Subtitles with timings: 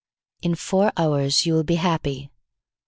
[0.41, 2.31] In four hours you will be happy.